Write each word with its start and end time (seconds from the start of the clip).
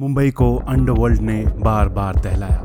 मुंबई 0.00 0.30
को 0.30 0.56
अंडरवर्ल्ड 0.56 1.20
ने 1.20 1.46
बार 1.46 1.88
बार 1.88 2.16
दहलाया, 2.16 2.64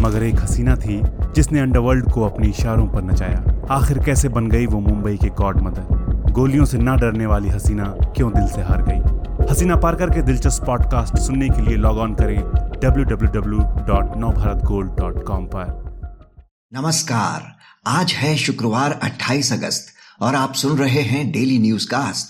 मगर 0.00 0.22
एक 0.22 0.40
हसीना 0.40 0.76
थी 0.76 1.00
जिसने 1.04 1.60
अंडरवर्ल्ड 1.60 2.12
को 2.12 2.22
अपने 2.22 2.48
इशारों 2.48 2.86
पर 2.86 3.02
नचाया। 3.02 3.66
आखिर 3.70 3.98
कैसे 3.98 4.28
बन 4.28 4.48
गई 4.48 4.66
वो 4.66 4.80
मुंबई 4.80 5.16
के 5.16 5.28
गॉड 5.28 5.60
मदर? 5.60 5.86
गोलियों 6.30 6.64
से 6.64 6.78
ना 6.78 6.96
डरने 6.96 7.26
वाली 7.26 7.48
हसीना 7.48 7.84
क्यों 7.84 8.32
दिल 8.32 8.46
से 8.46 8.62
हार 8.62 8.82
गई? 8.82 9.52
हसीना 9.52 9.76
पारकर 9.76 10.10
के 10.10 10.22
दिलचस्प 10.22 10.64
पॉडकास्ट 10.64 11.18
सुनने 11.18 11.48
के 11.48 11.62
लिए 11.62 11.76
लॉग 11.76 11.98
ऑन 11.98 12.14
करें 12.14 12.80
www.navbharatgold.com 12.80 15.30
पर। 15.30 15.92
नमस्कार, 16.72 17.56
आज 17.86 18.12
है 18.12 18.36
शुक्रवार 18.36 19.00
28 19.02 19.52
अगस्त 19.52 19.86
और 20.20 20.34
आप 20.34 20.54
सुन 20.54 20.78
रहे 20.78 21.00
हैं 21.00 21.32
डेली 21.32 21.58
न्यूज़ 21.58 21.86
कास्ट 21.86 22.28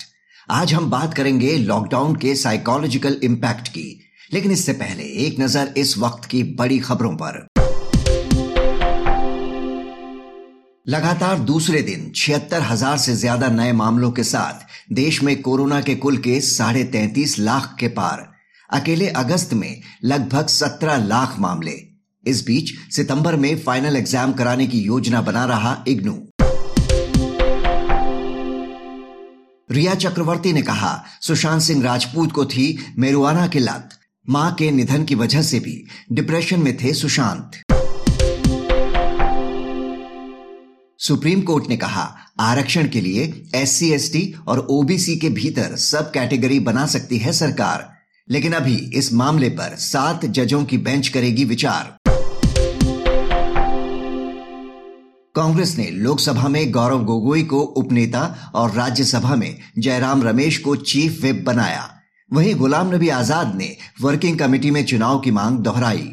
आज 0.49 0.73
हम 0.73 0.89
बात 0.89 1.13
करेंगे 1.13 1.57
लॉकडाउन 1.57 2.15
के 2.15 2.35
साइकोलॉजिकल 2.35 3.17
इम्पैक्ट 3.23 3.67
की। 3.67 4.02
लेकिन 4.33 4.51
इससे 4.51 4.73
पहले 4.73 5.03
एक 5.25 5.39
नज़र 5.39 5.73
इस 5.77 5.97
वक्त 5.97 6.25
की 6.25 6.43
बड़ी 6.59 6.79
खबरों 6.79 7.15
पर। 7.15 7.35
लगातार 10.85 11.39
दूसरे 11.39 11.81
दिन 11.81 12.11
छिहत्तर 12.15 12.61
हज़ार 12.61 12.97
से 12.97 13.15
ज़्यादा 13.15 13.47
नए 13.49 13.71
मामलों 13.73 14.11
के 14.11 14.23
साथ 14.23 14.65
देश 14.93 15.21
में 15.23 15.41
कोरोना 15.41 15.81
के 15.81 15.95
कुल 15.95 16.17
केस 16.17 16.57
साढ़े 16.57 16.83
तैतीस 16.83 17.37
लाख 17.39 17.75
के 17.79 17.87
पार। 17.87 18.27
अकेले 18.69 19.07
अगस्त 19.15 19.53
में 19.53 19.81
लगभग 20.03 20.47
सत्रह 20.47 20.97
लाख 20.97 21.39
मामले। 21.39 21.79
इस 22.23 22.45
बीच 22.45 22.73
सितंबर 22.95 23.35
में 23.35 23.55
फाइनल 23.59 23.95
एग्ज़ाम 23.95 24.33
कराने 24.33 24.67
की 24.67 24.81
योजना 24.81 25.21
बना 25.21 25.45
रहा 25.45 25.83
इग्नू। 25.87 26.19
रिया 29.69 29.95
चक्रवर्ती 29.95 30.53
ने 30.53 30.61
कहा, 30.61 31.03
सुशांत 31.21 31.61
सिंह 31.61 31.83
राजपूत 31.83 32.31
को 32.31 32.45
थी 32.45 32.77
मेरुआना 32.97 33.47
की 33.47 33.59
लत। 33.59 33.89
माँ 34.29 34.53
के 34.53 34.71
निधन 34.71 35.03
की 35.03 35.15
वजह 35.15 35.41
से 35.41 35.59
भी 35.59 35.87
डिप्रेशन 36.11 36.59
में 36.59 36.77
थे 36.77 36.93
सुशांत। 36.93 37.51
सुप्रीम 40.99 41.41
कोर्ट 41.41 41.69
ने 41.69 41.77
कहा, 41.77 42.15
आरक्षण 42.39 42.87
के 42.87 43.01
लिए 43.01 43.43
एस 43.55 43.79
सी 43.79 44.35
और 44.47 44.59
ओबीसी 44.59 45.15
के 45.15 45.29
भीतर 45.29 45.75
सब 45.75 46.11
कैटेगरी 46.11 46.59
बना 46.59 46.85
सकती 46.85 47.17
है 47.17 47.33
सरकार। 47.33 47.93
लेकिन 48.29 48.53
अभी 48.53 48.91
इस 48.93 49.13
मामले 49.13 49.49
पर 49.49 49.75
सात 49.75 50.25
जजों 50.25 50.65
की 50.65 50.77
बेंच 50.77 51.07
करेगी 51.07 51.45
विचार। 51.45 51.97
कांग्रेस 55.35 55.75
ने 55.77 55.91
लोकसभा 55.91 56.47
में 56.47 56.71
गौरव 56.71 57.03
गोगोई 57.03 57.43
को 57.43 57.61
उपनेता 57.61 58.51
और 58.55 58.71
राज्यसभा 58.71 59.35
में 59.35 59.59
जयराम 59.79 60.23
रमेश 60.23 60.57
को 60.57 60.75
चीफ 60.75 61.21
विप 61.21 61.43
बनाया। 61.45 61.92
वहीं 62.33 62.53
गुलाम 62.55 62.93
नबी 62.93 63.09
आज़ाद 63.09 63.53
ने 63.55 63.65
वर्किंग 64.01 64.37
कमेटी 64.39 64.69
में 64.71 64.83
चुनाव 64.85 65.19
की 65.19 65.31
मांग 65.31 65.57
दोहराई। 65.59 66.05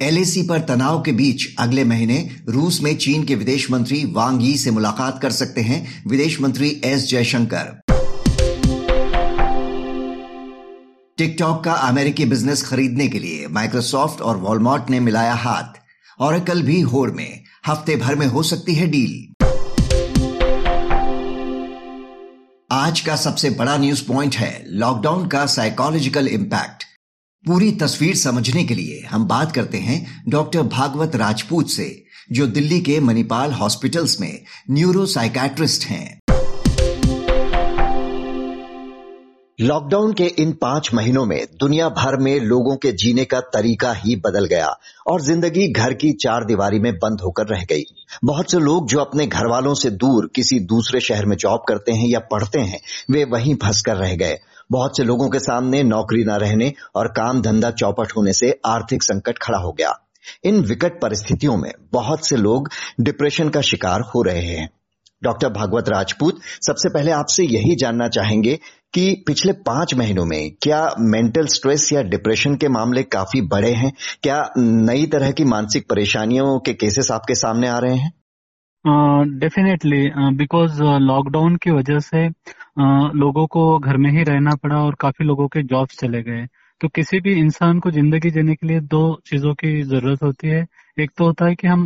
एलएसी 0.00 0.42
पर 0.42 0.60
तनाव 0.60 1.00
के 1.02 1.12
बीच 1.12 1.46
अगले 1.58 1.84
महीने 1.84 2.18
रूस 2.48 2.80
में 2.82 2.94
चीन 2.96 3.24
के 3.24 3.34
विदेश 3.34 3.70
मंत्री 3.70 4.04
वांग 4.12 4.42
यी 4.42 4.56
से 4.58 4.70
मुलाकात 4.70 5.18
कर 5.22 5.30
सकते 5.30 5.60
हैं 5.60 5.80
विदेश 6.08 6.40
मंत्री 6.40 6.68
एस 6.84 7.08
जयशंकर। 7.08 7.72
टिकटॉक 11.18 11.64
का 11.64 11.72
अमेरिकी 11.72 12.24
बिज़नेस 12.24 12.62
खरीदने 12.62 13.08
के 13.08 13.18
लिए 13.18 13.48
माइक्रोसॉफ्ट 13.48 14.20
और 14.20 14.36
वॉलमार्ट 14.36 14.90
ने 14.90 15.00
मिलाया 15.00 15.34
हाथ, 15.36 15.74
और 16.20 16.38
कल 16.40 16.62
भी 16.62 16.80
होड़ 16.82 17.10
में, 17.10 17.42
हफ़्ते 17.66 17.96
भर 17.96 18.14
में 18.14 18.26
हो 18.26 18.42
सकती 18.42 18.74
है 18.74 18.86
डील। 18.86 19.27
आज 22.70 23.00
का 23.00 23.14
सबसे 23.16 23.50
बड़ा 23.50 23.76
न्यूज़ 23.76 24.02
पॉइंट 24.08 24.34
है 24.36 24.64
लॉकडाउन 24.68 25.26
का 25.28 25.44
साइकोलॉजिकल 25.46 26.26
इम्पैक्ट 26.28 26.84
पूरी 27.44 27.70
तस्वीर 27.72 28.16
समझने 28.16 28.64
के 28.64 28.74
लिए 28.74 29.00
हम 29.10 29.24
बात 29.28 29.52
करते 29.52 29.78
हैं 29.78 30.24
डॉक्टर 30.28 30.62
भागवत 30.62 31.16
राजपूत 31.16 31.70
से, 31.70 32.04
जो 32.32 32.46
दिल्ली 32.46 32.80
के 32.80 33.00
मणिपाल 33.00 33.52
हॉस्पिटल्स 33.52 34.20
में 34.20 34.42
न्यूरो 34.70 35.06
साइकैट्रिस्ट 35.06 35.84
हैं। 35.84 36.20
लॉकडाउन 39.60 40.12
के 40.12 40.24
इन 40.38 40.52
पाँच 40.52 40.90
महीनों 40.94 41.24
में 41.26 41.46
दुनिया 41.60 41.88
भर 41.88 42.16
में 42.16 42.40
लोगों 42.40 42.76
के 42.76 42.92
जीने 42.92 43.24
का 43.24 43.40
तरीका 43.40 43.92
ही 43.92 44.14
बदल 44.16 44.44
गया 44.44 44.66
और 45.06 45.20
ज़िंदगी 45.20 45.66
घर 45.72 45.94
की 45.94 46.12
चार 46.12 46.44
दीवारी 46.44 46.78
में 46.78 46.92
बंद 46.94 47.20
होकर 47.20 47.46
रह 47.46 47.64
गई। 47.64 47.82
बहुत 48.24 48.50
से 48.50 48.58
लोग 48.58 48.88
जो 48.88 49.00
अपने 49.00 49.26
घर 49.26 49.46
वालों 49.46 49.74
से 49.74 49.90
दूर 49.90 50.30
किसी 50.34 50.60
दूसरे 50.60 51.00
शहर 51.00 51.26
में 51.26 51.36
जॉब 51.36 51.64
करते 51.68 51.92
हैं 51.92 52.08
या 52.08 52.18
पढ़ते 52.18 52.60
हैं, 52.60 52.80
वे 53.10 53.24
वहीं 53.24 53.54
फंस 53.54 53.82
कर 53.82 53.96
रह 53.96 54.14
गए। 54.16 54.38
बहुत 54.70 54.96
से 54.96 55.04
लोगों 55.04 55.28
के 55.28 55.38
सामने 55.38 55.82
नौकरी 55.82 56.24
न 56.24 56.38
रहने 56.38 56.72
और 56.94 57.08
काम 57.08 57.42
धंधा 57.42 57.70
चौपट 57.70 58.16
होने 58.16 58.32
से 58.32 58.60
आर्थिक 58.66 59.02
संकट 59.02 59.38
खड़ा 59.38 59.58
हो 59.58 59.72
गया। 59.72 59.98
इन 60.44 60.60
विकट 60.60 61.00
परिस्थितियों 61.00 61.56
में 61.56 61.72
बहुत 61.92 62.26
से 62.26 62.36
लोग 62.36 62.70
डिप्रेशन 63.00 63.48
का 63.48 63.60
शिकार 63.60 64.00
हो 64.00 64.22
रहे 64.22 64.46
हैं। 64.46 64.68
डॉक्टर 65.22 65.48
भागवत 65.48 65.88
राजपूत 65.88 66.40
सबसे 66.66 66.88
पहले 66.88 67.10
आपसे 67.10 67.44
यही 67.44 67.74
जानना 67.76 68.08
चाहेंगे 68.08 68.58
कि 68.94 69.24
पिछले 69.26 69.52
पाँच 69.52 69.94
महीनों 69.94 70.24
में 70.24 70.50
क्या 70.62 70.90
मेंटल 70.98 71.46
स्ट्रेस 71.46 71.92
या 71.92 72.02
डिप्रेशन 72.02 72.54
के 72.54 72.68
मामले 72.68 73.02
काफ़ी 73.02 73.40
बड़े 73.40 73.72
हैं? 73.72 73.92
क्या 74.22 74.38
नई 74.58 75.06
तरह 75.06 75.30
की 75.30 75.44
मानसिक 75.44 75.88
परेशानियों 75.90 76.58
के 76.58 76.74
केसेस 76.74 77.10
आपके 77.10 77.34
सामने 77.34 77.68
आ 77.68 77.78
रहे 77.78 77.96
हैं? 77.96 78.12
डेफिनेटली 79.38 80.10
बिकॉज़ 80.36 80.82
लॉकडाउन 80.82 81.56
की 81.56 81.70
वजह 81.70 81.98
से 81.98 82.28
uh, 82.28 83.14
लोगों 83.14 83.46
को 83.46 83.78
घर 83.78 83.96
में 83.96 84.10
ही 84.10 84.22
रहना 84.22 84.54
पड़ा 84.54 84.76
और 84.76 84.94
काफ़ी 85.00 85.24
लोगों 85.24 85.48
के 85.48 85.62
जॉब्स 85.62 85.98
चले 86.00 86.22
गए। 86.22 86.46
तो 86.80 86.88
किसी 86.88 87.20
भी 87.20 87.32
इंसान 87.32 87.78
को 87.80 87.90
ज़िंदगी 87.90 88.30
जीने 88.30 88.54
के 88.54 88.66
लिए 88.66 88.80
दो 88.80 89.20
चीज़ों 89.26 89.54
की 89.54 89.82
ज़रूरत 89.82 90.22
होती 90.22 90.48
है 90.48 90.66
एक 90.98 91.10
तो 91.18 91.24
होता 91.24 91.46
है 91.46 91.54
कि 91.54 91.66
हम 91.66 91.84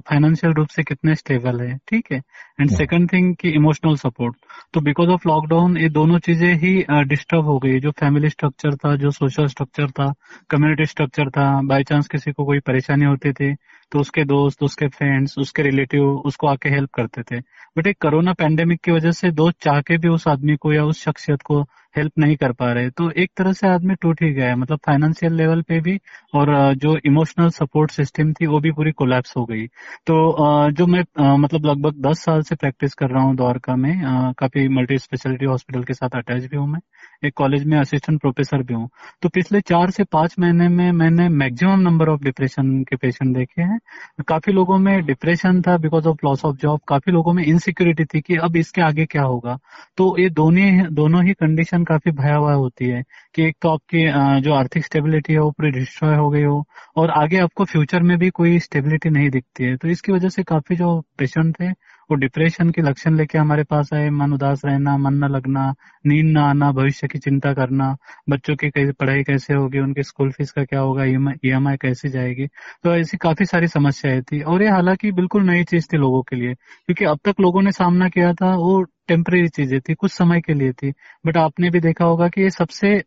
फाइनेंशियल 0.00 0.52
रूप 0.52 0.68
से 0.68 0.82
कितने 0.82 1.14
स्टेबल 1.14 1.60
है 1.60 1.76
ठीक 1.88 2.12
है? 2.12 2.18
एंड 2.60 2.70
सेकंड 2.70 3.12
थिंग 3.12 3.34
कि 3.40 3.50
इमोशनल 3.50 3.96
सपोर्ट 3.96 4.36
तो 4.74 4.80
बिकॉज़ 4.80 5.10
ऑफ़ 5.10 5.28
लॉकडाउन 5.28 5.76
ये 5.78 5.88
दोनों 5.90 6.18
चीज़ें 6.18 6.52
ही 6.58 6.74
डिस्टर्ब 7.08 7.44
हो 7.46 7.58
गई। 7.58 7.78
जो 7.80 7.90
फैमिली 8.00 8.28
स्ट्रक्चर 8.30 8.74
था 8.76 8.94
जो 8.96 9.10
सोशल 9.10 9.46
स्ट्रक्चर 9.46 9.90
था 9.90 10.12
कम्युनिटी 10.50 10.86
स्ट्रक्चर 10.86 11.30
था 11.30 11.50
बाई 11.68 11.84
चांस 11.84 12.08
किसी 12.08 12.32
को 12.32 12.44
कोई 12.44 12.60
परेशानी 12.66 13.04
होती 13.04 13.32
थी 13.32 13.54
तो 13.92 13.98
उसके 14.00 14.24
दोस्त 14.24 14.62
उसके 14.62 14.86
फ्रेंड्स 14.88 15.38
उसके 15.38 15.62
रिलेटिव 15.62 16.02
उसको 16.26 16.46
आके 16.46 16.68
हेल्प 16.68 16.90
करते 16.94 17.22
थे। 17.30 17.40
बट 17.76 17.86
एक 17.86 17.96
कोरोना 18.02 18.32
पैंडेमिक 18.32 18.80
की 18.84 18.92
वजह 18.92 19.10
से 19.12 19.30
दोस्त 19.32 19.56
चाह 19.64 19.80
के 19.80 19.96
भी 19.98 20.08
उस 20.08 20.26
आदमी 20.28 20.56
को 20.56 20.72
या 20.72 20.84
उस 20.84 21.02
शख्सियत 21.04 21.42
को 21.42 21.60
हेल्प 21.94 22.12
नहीं 22.18 22.36
कर 22.36 22.52
पा 22.52 22.72
रहे। 22.72 22.90
तो 22.90 23.10
एक 23.12 23.30
तरह 23.36 23.52
से 23.52 23.68
आदमी 23.68 23.94
टूट 24.02 24.22
ही 24.22 24.32
गया 24.32 24.48
है। 24.48 24.54
मतलब 24.56 24.78
फाइनेंशियल 24.86 25.34
लेवल 25.36 25.62
पे 25.68 25.80
भी 25.80 25.98
और 26.34 26.52
जो 26.74 26.96
इमोशनल 27.06 27.48
सपोर्ट 27.50 27.90
सिस्टम 27.90 28.32
थी, 28.40 28.46
वो 28.46 28.60
भी 28.60 28.72
पूरी 28.72 28.92
कोलैप्स 28.92 29.36
हो 29.36 29.44
गई। 29.44 29.66
तो 30.06 30.70
जो 30.70 30.86
मैं 30.86 31.02
मतलब 31.38 31.66
लगभग 31.66 32.00
दस 32.08 32.24
साल 32.24 32.42
से 32.42 32.54
प्रैक्टिस 32.54 32.94
कर 32.94 33.10
रहा 33.10 33.22
हूँ 33.22 33.36
द्वारका 33.36 33.76
में 33.76 33.92
काफ़ी 34.38 34.68
मल्टी 34.68 34.98
स्पेशलिटी 34.98 35.46
हॉस्पिटल 35.46 35.84
के 35.84 35.94
साथ 35.94 36.16
अटैच 36.16 36.44
भी 36.50 36.56
हूँ 36.56 36.68
मैं। 36.68 36.80
एक 37.24 37.32
कॉलेज 37.36 37.64
में 37.64 37.78
असिस्टेंट 37.78 38.20
प्रोफेसर 38.20 38.62
भी 38.62 38.74
हूँ। 38.74 38.88
तो 39.22 39.28
पिछले 39.28 39.60
चार 39.60 39.90
से 39.90 40.04
पाँच 40.04 40.34
महीने 40.38 40.68
में 40.68 40.90
मैंने 40.92 41.28
मैक्सिमम 41.28 41.80
नंबर 41.80 42.08
ऑफ़ 42.08 42.22
डिप्रेशन 42.24 42.82
के 42.82 42.96
पेशेंट 42.96 43.36
देखे 43.36 43.62
हैं। 43.62 43.78
काफ़ी 44.28 44.52
लोगों 44.52 44.78
में 44.78 45.04
डिप्रेशन 45.06 45.60
था 45.62 45.76
because 45.76 46.08
of 46.08 46.18
loss 46.24 46.44
of 46.44 46.56
job 46.56 46.80
काफ़ी 46.88 47.12
लोगों 47.12 47.32
में 47.32 47.44
इनसिक्योरिटी 47.44 48.04
थी 48.04 48.20
कि 48.20 48.36
अब 48.36 48.56
इसके 48.56 48.82
आगे 48.82 49.06
क्या 49.06 49.22
होगा। 49.22 49.58
तो 49.96 50.16
ये 50.18 50.28
दोनों 50.30 50.94
दोनों 50.94 51.24
ही 51.24 51.32
कंडीशन 51.32 51.84
काफ़ी 51.84 52.12
भयावह 52.12 52.52
होती 52.54 52.88
है 52.88 53.02
कि 53.34 53.42
एक 53.42 53.56
तो 53.62 53.68
आपकी 53.68 54.04
जो 54.42 54.54
आर्थिक 54.54 54.84
स्टेबिलिटी 54.84 55.32
है 55.32 55.40
वो 55.40 55.50
पूरी 55.50 55.70
डिस्ट्रॉय 55.70 56.16
हो 56.16 56.28
गई 56.30 56.42
हो 56.42 56.64
और 56.96 57.10
आगे 57.12 57.38
आपको 57.38 57.64
फ्यूचर 57.64 58.02
में 58.02 58.16
भी 58.18 58.29
कोई 58.30 58.58
स्टेबिलिटी 58.58 59.10
नहीं 59.10 59.30
दिखती 59.30 59.64
है। 59.64 59.76
तो 59.76 59.88
इसकी 59.88 60.12
वजह 60.12 60.28
से 60.28 60.42
काफ़ी 60.42 60.76
जो 60.76 61.00
पेशेंट 61.18 61.54
थे, 61.60 61.70
वो 61.70 62.14
डिप्रेशन 62.14 62.70
के 62.70 62.82
लक्षण 62.82 63.16
लेके 63.16 63.38
हमारे 63.38 63.64
पास 63.64 63.92
आए। 63.94 64.08
मन 64.10 64.32
उदास 64.32 64.62
रहना, 64.64 64.96
मन 64.98 65.14
न 65.24 65.28
लगना, 65.30 65.68
नींद 66.06 66.26
न 66.26 66.36
आना, 66.38 66.70
भविष्य 66.72 67.08
की 67.08 67.18
चिंता 67.18 67.52
करना, 67.54 67.96
बच्चों 68.30 68.56
की 68.56 68.70
पढ़ाई 68.92 69.22
कैसे 69.22 69.54
होगी, 69.54 69.78
उनकी 69.78 70.02
स्कूल 70.02 70.30
फ़ीस 70.32 70.52
का 70.52 70.64
क्या 70.64 70.80
होगा 70.80 71.04
ई 71.04 71.14
एम 71.50 71.68
आई 71.68 71.76
कैसे 71.76 72.08
जाएगी। 72.08 72.46
तो 72.84 72.94
ऐसी 72.96 73.16
काफ़ी 73.16 73.44
सारी 73.46 73.66
समस्याएँ 73.68 74.22
थी। 74.22 74.40
और 74.42 74.62
ये 74.62 74.70
हालाँकि 74.70 75.12
बिल्कुल 75.12 75.44
नई 75.44 75.64
चीज़ 75.64 75.86
थी 75.92 75.96
लोगों 75.96 76.22
के 76.22 76.36
लिए, 76.36 76.54
क्योंकि 76.54 77.04
अब 77.04 77.18
तक 77.24 77.40
लोगों 77.40 77.62
ने 77.62 77.72
सामना 77.72 78.08
किया 78.08 78.32
था, 78.34 78.54
वो 78.56 78.82
टेम्परेरी 79.08 79.48
चीज़ें 79.48 79.80
थी, 79.80 79.94
कुछ 79.94 80.12
समय 80.12 80.40
के 80.40 80.54
लिए 80.54 80.72
थी। 80.72 80.90
बट 81.26 81.36
आपने 81.36 81.70
भी 81.70 81.80
देखा 81.80 82.04
होगा 82.04 82.28
कि 82.28 82.42
ये 82.42 82.50
सबसे 82.50 83.02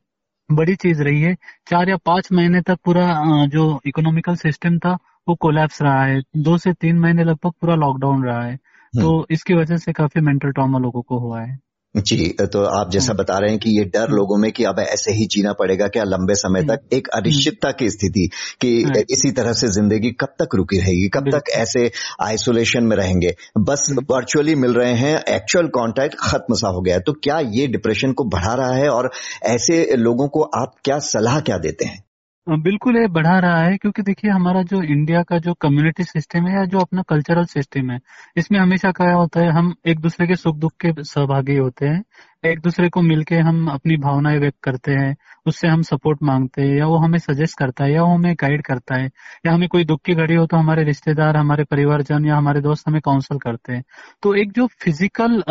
बड़ी 0.49 0.75
चीज़ 0.75 1.01
रही 1.03 1.21
है। 1.21 1.35
चार 1.67 1.89
या 1.89 1.97
पाँच 2.05 2.31
महीने 2.31 2.61
तक 2.61 2.77
पूरा 2.85 3.05
जो 3.47 3.79
इकोनॉमिकल 3.85 4.35
सिस्टम 4.35 4.77
था 4.79 4.97
वो 5.27 5.35
कोलैप्स 5.35 5.81
रहा 5.81 6.03
है 6.03 6.21
दो 6.37 6.57
से 6.57 6.73
तीन 6.73 6.99
महीने 6.99 7.23
लगभग 7.23 7.51
पूरा 7.61 7.75
लॉकडाउन 7.75 8.23
रहा 8.25 8.45
है 8.45 8.55
तो 8.93 9.15
हम्म। 9.15 9.33
इसकी 9.33 9.53
वजह 9.53 9.77
से 9.77 9.93
काफ़ी 9.93 10.21
मेंटल 10.21 10.51
ट्रॉमा 10.51 10.79
लोगों 10.79 11.01
को 11.01 11.19
हुआ 11.19 11.41
है 11.41 11.57
जी 11.95 12.27
तो 12.41 12.63
आप 12.65 12.89
जैसा 12.91 13.11
हम्म। 13.11 13.23
बता 13.23 13.37
रहे 13.37 13.49
हैं 13.49 13.59
कि 13.59 13.69
ये 13.69 13.83
डर 13.85 14.01
हम्म। 14.01 14.15
लोगों 14.15 14.37
में 14.37 14.51
कि 14.51 14.63
अब 14.63 14.79
ऐसे 14.79 15.11
ही 15.11 15.25
जीना 15.25 15.51
पड़ेगा 15.53 15.87
क्या 15.87 16.03
लंबे 16.03 16.35
समय। 16.35 16.63
तक 16.63 16.93
एक 16.93 17.07
अनिश्चितता 17.07 17.71
की 17.71 17.89
स्थिति 17.89 18.27
कि। 18.61 18.71
इसी 19.11 19.31
तरह 19.31 19.53
से 19.53 19.67
ज़िंदगी 19.67 20.11
कब 20.11 20.33
तक 20.41 20.55
रुकी 20.55 20.79
रहेगी 20.79 21.09
कब 21.09 21.29
तक 21.31 21.49
ऐसे 21.55 21.91
आइसोलेशन 22.21 22.83
में 22.83 22.95
रहेंगे 22.97 23.35
बस। 23.59 23.85
वर्चुअली 24.11 24.55
मिल 24.55 24.73
रहे 24.73 24.93
हैं 24.93 25.17
एक्चुअल 25.35 25.67
कांटेक्ट 25.67 26.15
खत्म 26.19 26.53
सा 26.53 26.69
हो 26.69 26.81
गया 26.81 26.95
है 26.95 27.01
तो 27.01 27.13
क्या 27.13 27.39
ये 27.39 27.67
डिप्रेशन 27.67 28.13
को 28.13 28.23
बढ़ा 28.23 28.53
रहा 28.53 28.73
है 28.73 28.89
और 28.89 29.11
ऐसे 29.43 29.95
लोगों 29.95 30.27
को 30.27 30.41
आप 30.41 30.73
क्या 30.83 30.99
सलाह 30.99 31.39
क्या 31.39 31.57
देते 31.57 31.85
हैं 31.85 32.03
बिल्कुल 32.47 32.97
ये 32.97 33.07
बढ़ा 33.07 33.37
रहा 33.39 33.61
है 33.63 33.75
क्योंकि 33.77 34.01
देखिए 34.03 34.31
हमारा 34.31 34.61
जो 34.63 34.81
इंडिया 34.83 35.21
का 35.23 35.37
जो 35.39 35.53
कम्युनिटी 35.61 36.03
सिस्टम 36.03 36.47
है 36.47 36.55
या 36.55 36.63
जो 36.65 36.79
अपना 36.79 37.01
कल्चरल 37.09 37.45
सिस्टम 37.45 37.91
है, 37.91 37.99
इसमें 38.37 38.59
हमेशा 38.59 38.91
क्या 38.91 39.13
होता 39.13 39.39
है, 39.39 39.49
हम 39.49 39.73
एक 39.87 39.99
दूसरे 39.99 40.27
के 40.27 40.35
सुख 40.35 40.55
दुख 40.57 40.73
के 40.81 40.91
सहभागी 41.03 41.55
होते 41.57 41.87
हैं, 41.87 42.03
एक 42.43 42.59
दूसरे 42.59 42.89
को 42.89 43.01
मिलके 43.01 43.35
हम 43.39 43.67
अपनी 43.71 43.97
भावनाएँ 43.97 44.39
व्यक्त 44.39 44.57
करते 44.63 44.91
हैं, 44.93 45.15
उससे 45.45 45.67
हम 45.67 45.81
सपोर्ट 45.83 46.23
मांगते 46.23 46.61
हैं 46.61 46.75
या 46.77 46.85
वो 46.87 46.97
हमें 46.97 47.17
सजेस्ट 47.19 47.57
करता 47.59 47.83
है 47.83 47.91
या 47.93 48.03
वो 48.03 48.13
हमें 48.15 48.33
गाइड 48.41 48.61
करता 48.65 48.95
है, 48.95 49.09
या 49.45 49.53
हमें 49.53 49.67
कोई 49.69 49.85
दुख 49.85 50.01
की 50.05 50.13
घड़ी 50.15 50.35
हो 50.35 50.45
तो 50.45 50.57
हमारे 50.57 50.83
रिश्तेदार, 50.83 51.37
हमारे 51.37 51.63
परिवारजन 51.65 52.25
या 52.25 52.37
हमारे 52.37 52.61
दोस्त 52.61 52.87
हमें 52.87 53.01
काउंसल 53.01 53.37
करते 53.39 53.73
हैं। 53.73 53.83
तो 54.23 54.35
एक 54.35 54.51
जो 54.51 54.67
फ़िज़िकल 54.83 55.41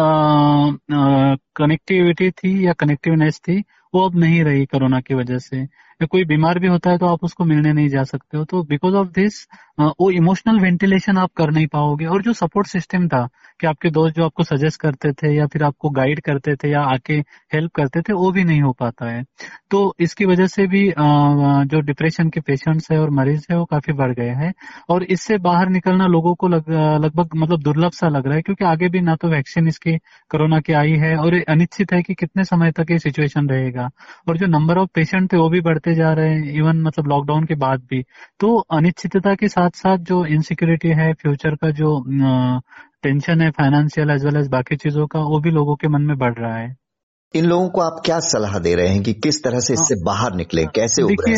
कनेक्टिविटी 1.57 2.31
थी 2.33 2.67
या 2.67 2.73
कनेक्टिवनेस 2.75 3.39
थी, 3.41 3.63
वो 3.95 4.05
अब 4.09 4.15
नहीं 4.17 4.43
रही 4.45 4.65
कोरोना 4.67 5.01
की 5.01 5.15
वजह 5.15 5.39
से। 5.41 5.67
कोई 6.07 6.25
बीमार 6.25 6.59
भी 6.59 6.67
होता 6.67 6.91
है 6.91 6.99
तो 6.99 7.07
आप 7.07 7.25
उसको 7.25 7.45
मिलने 7.45 7.73
नहीं 7.73 7.89
जा 7.89 8.03
सकते 8.05 8.37
हो। 8.39 8.45
तो 8.45 8.63
बिकॉज़ 8.65 8.95
ऑफ़ 8.95 9.09
दिस 9.09 9.47
वो 10.01 10.11
इमोशनल 10.11 10.61
वेंटिलेशन 10.61 11.19
आप 11.19 11.31
कर 11.37 11.51
नहीं 11.51 11.67
पाओगे। 11.67 12.07
और 12.07 12.23
जो 12.23 12.33
सपोर्ट 12.33 12.67
सिस्टम 12.67 13.07
था 13.09 13.27
कि 13.61 13.67
आपके 13.67 13.91
दोस्त 13.91 14.17
जो 14.17 14.25
आपको 14.25 14.43
सजेस्ट 14.45 14.81
करते 14.81 15.13
थे 15.13 15.35
या 15.37 15.47
फिर 15.47 15.63
आपको 15.65 15.91
गाइड 15.91 16.21
करते 16.21 16.55
थे 16.57 16.71
या 16.71 16.81
आके 16.85 17.15
हेल्प 17.55 17.73
करते 17.75 18.01
थे 18.03 18.13
वो 18.13 18.31
भी 18.33 18.45
नहीं 18.45 18.61
हो 18.63 18.73
पाता 18.81 19.11
है। 19.11 19.23
तो 19.71 19.95
इसकी 20.01 20.25
वजह 20.25 20.47
से 20.47 20.67
भी 20.67 20.83
जो 21.69 21.81
डिप्रेशन 21.83 22.29
के 22.31 22.41
पेशेंट्स 22.41 22.91
है 22.93 22.99
और 23.01 23.11
मरीज़ 23.11 23.47
है 23.51 23.59
वो 23.59 23.65
काफ़ी 23.65 23.93
बढ़ 23.93 24.13
गए 24.13 24.31
हैं। 24.41 24.53
और 24.89 25.03
इससे 25.05 25.39
बाहर 25.41 25.69
निकलना 25.69 26.07
लोगों 26.07 26.35
को 26.35 26.49
लग, 26.49 26.71
लगभग 27.05 27.37
मतलब 27.37 27.63
दुर्लभ 27.63 27.93
सा 27.93 28.09
लग 28.09 28.27
रहा 28.27 28.37
है 28.37 28.43
क्योंकि 28.43 28.65
आगे 28.65 28.89
भी 28.89 29.01
ना 29.01 29.17
तो 29.17 29.29
वैक्सीन 29.29 29.69
इसकी 29.69 29.97
कोरोना 30.31 30.61
की 30.61 30.73
आई 30.75 30.93
है 30.99 31.17
और 31.17 31.35
अनिश्चित 31.49 31.93
है 31.93 32.03
कि 32.03 32.15
कितने 32.15 32.45
समय 32.45 32.73
तक 32.73 32.91
ये 32.91 32.99
सिचुएशन 32.99 33.49
रहेगा। 33.49 33.89
और 34.29 34.37
जो 34.39 34.47
नंबर 34.49 34.79
ऑफ़ 34.79 34.89
पेशेंट 34.95 35.33
थे 35.33 35.37
वो 35.37 35.49
भी 35.51 35.61
बढ़ते 35.61 35.95
जा 35.95 36.13
रहे 36.13 36.31
हैं 36.31 36.53
इवन 36.55 36.81
मतलब 36.83 37.09
लॉकडाउन 37.09 37.45
के 37.45 37.55
बाद 37.57 37.81
भी। 37.91 38.03
तो 38.41 38.57
अनिश्चितता 38.73 39.35
के 39.35 39.49
साथ 39.49 39.71
साथ 39.75 39.99
साथ 39.99 40.05
जो 40.05 40.25
इनसिक्योरिटी 40.27 40.89
है 40.89 41.13
फ्यूचर 41.13 41.55
का 41.55 41.71
जो 41.71 41.91
टेंशन 43.03 43.41
है 43.41 43.51
फाइनेंशियल 43.51 44.11
एज 44.11 44.25
वेल 44.25 44.37
एज 44.37 44.49
बाकी 44.49 44.77
चीज़ों 44.77 45.07
का 45.07 45.21
वो 45.21 45.41
भी 45.41 45.51
लोगों 45.51 45.77
के 45.77 45.89
मन 45.89 46.03
में 46.03 46.17
बढ़ 46.19 46.35
रहा 46.39 46.57
है। 46.57 46.77
इन 47.35 47.45
लोगों 47.45 47.69
को 47.69 47.81
आप 47.81 48.03
क्या 48.05 48.19
सलाह 48.21 48.59
दे 48.59 48.75
रहे 48.75 48.89
हैं 48.89 49.03
कि 49.03 49.13
किस 49.13 49.43
तरह 49.45 49.61
से 49.61 49.73
इससे 49.73 49.95
बाहर 50.05 50.35
निकले? 50.35 50.65
कैसे 50.65 51.03
देखिए 51.03 51.37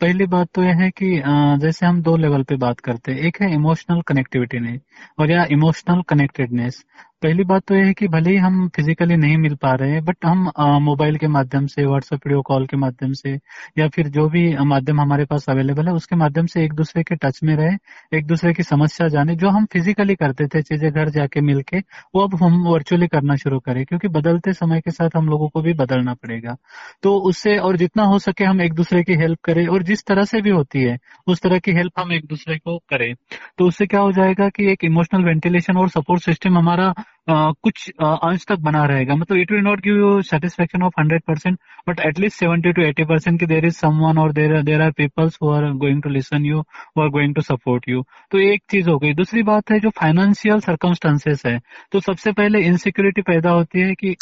पहली 0.00 0.26
बात 0.26 0.48
तो 0.54 0.62
यह 0.62 0.76
है 0.82 0.90
कि 0.90 1.22
जैसे 1.60 1.86
हम 1.86 2.00
दो 2.02 2.16
लेवल 2.16 2.42
पे 2.42 2.56
बात 2.56 2.80
करते 2.80 3.12
हैं 3.12 3.18
एक 3.18 3.40
है 3.42 3.52
इमोशनल 3.54 4.00
कनेक्टिविटी 4.00 4.60
ने 4.60 4.78
और 5.20 5.30
या 5.30 5.44
इमोशनल 5.50 6.02
कनेक्टेडनेस 6.02 6.84
पहली 7.26 7.44
बात 7.44 7.62
तो 7.68 7.74
यह 7.74 7.86
है 7.86 7.92
कि 7.92 8.06
भले 8.08 8.30
ही 8.30 8.36
हम 8.36 8.68
फिजिकली 8.68 9.16
नहीं 9.16 9.36
मिल 9.36 9.54
पा 9.54 9.72
रहे 9.74 9.92
हैं 9.92 10.04
बट 10.04 10.24
हम 10.24 10.50
मोबाइल 10.82 11.16
के 11.16 11.28
माध्यम 11.28 11.66
से 11.66 11.84
व्हाट्सएप 11.84 12.26
वीडियो 12.26 12.42
कॉल 12.42 12.66
के 12.66 12.76
माध्यम 12.76 13.12
से, 13.12 13.32
या 13.78 13.88
फिर 13.88 14.08
जो 14.08 14.28
भी 14.28 14.42
माध्यम 14.64 15.00
हमारे 15.00 15.24
पास 15.24 15.48
अवेलेबल 15.50 15.88
है, 15.88 15.94
उसके 15.94 16.16
माध्यम 16.16 16.46
से 16.46 16.64
एक 16.64 16.72
दूसरे 16.72 17.02
के 17.02 17.14
टच 17.16 17.40
में 17.44 17.54
रहे, 17.56 17.72
एक 18.18 18.26
दूसरे 18.26 18.52
की 18.54 18.62
समस्या 18.62 19.08
जाने। 19.08 19.34
जो 19.36 19.48
हम 19.48 19.64
फिजिकली 19.72 20.14
करते 20.14 20.46
थे, 20.46 20.62
चीज़ें 20.62 20.90
घर 20.90 21.08
जाके 21.08 21.40
मिलके, 21.40 21.78
वो 22.14 22.22
अब 22.22 22.34
हम 22.42 22.62
वर्चुअली 22.68 23.06
करना 23.06 23.36
शुरू 23.36 23.58
करें, 23.60 23.84
क्योंकि 23.84 24.08
बदलते 24.10 24.52
समय 24.52 24.80
के 24.80 24.90
साथ 24.90 25.16
हम 25.16 25.28
लोगों 25.28 25.48
को 25.48 25.62
भी 25.62 25.72
बदलना 25.74 26.14
पड़ेगा। 26.14 26.56
तो 27.02 27.16
उससे 27.30 27.56
और 27.58 27.76
जितना 27.76 28.04
हो 28.04 28.18
सके 28.18 28.44
हम 28.44 28.60
एक 28.60 28.74
दूसरे 28.74 29.02
की 29.02 29.14
हेल्प 29.14 29.38
करें, 29.44 29.66
और 29.66 29.82
जिस 29.82 30.04
तरह 30.04 30.24
से 30.24 30.42
भी 30.42 30.50
होती 30.50 30.82
है, 30.82 30.96
उस 31.26 31.42
तरह 31.42 31.58
की 31.58 31.72
हेल्प 31.72 32.00
हम 32.00 32.12
एक 32.12 32.26
दूसरे 32.26 32.58
को 32.58 32.78
करें। 32.90 33.12
तो 33.58 33.68
उससे 33.68 33.86
क्या 33.86 34.00
हो 34.00 34.12
जाएगा 34.12 34.48
कि 34.48 34.70
एक 34.72 34.84
इमोशनल 34.84 35.24
वेंटिलेशन 35.24 35.76
और 35.76 35.88
सपोर्ट 35.88 36.22
सिस्टम 36.22 36.58
हमारा 36.58 36.92
कुछ 37.28 37.88
अंश 38.00 38.44
तक 38.48 38.58
बना 38.62 38.84
रहेगा। 38.86 39.14
मतलब 39.16 39.38
it 39.38 39.52
will 39.52 39.62
not 39.62 39.80
give 39.82 39.96
you 39.96 40.20
satisfaction 40.22 40.82
of 40.82 40.92
hundred 41.00 41.22
percent 41.26 41.58
but 41.88 42.00
at least 42.06 42.38
seventy 42.38 42.72
to 42.72 42.82
eighty 42.82 43.04
percent 43.04 43.38
की 43.40 43.46
देर 43.46 43.66
इज़ 43.66 43.74
समवन 43.76 44.18
और 44.18 44.32
there 44.32 44.60
there 44.62 44.82
are 44.82 44.90
peoples 44.98 45.38
who 45.42 45.50
are 45.52 45.70
going 45.74 46.02
to 46.02 46.10
listen 46.10 46.44
you 46.46 46.60
who 46.60 47.02
are 47.02 47.08
going 47.10 47.34
to 47.34 47.42
support 47.42 47.88
you 47.88 48.02
तो 48.32 48.38
एक 48.40 48.62
चीज़ 48.70 48.90
हो 48.90 48.98
गई। 48.98 49.12
दूसरी 49.14 49.42
बात 49.42 49.70
है 49.70 49.80
जो 49.80 49.90
फाइनेंशियल 50.00 50.60
सर्कमस्टांसेस 50.60 51.42
है। 51.46 51.58
तो 51.92 52.00
सबसे 52.00 52.32
पहले 52.32 52.60
इनसिक्योरिटी 52.66 53.22
पैदा 53.22 53.50
होती 53.50 53.80
है 53.80 53.94
कि 53.94 54.14